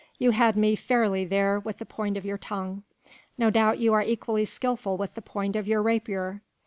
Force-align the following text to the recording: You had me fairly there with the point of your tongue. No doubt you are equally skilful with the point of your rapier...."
You 0.17 0.31
had 0.31 0.57
me 0.57 0.75
fairly 0.75 1.25
there 1.25 1.59
with 1.59 1.77
the 1.77 1.85
point 1.85 2.17
of 2.17 2.25
your 2.25 2.39
tongue. 2.39 2.81
No 3.37 3.51
doubt 3.51 3.77
you 3.77 3.93
are 3.93 4.01
equally 4.01 4.45
skilful 4.45 4.97
with 4.97 5.13
the 5.13 5.21
point 5.21 5.55
of 5.55 5.67
your 5.67 5.83
rapier...." 5.83 6.41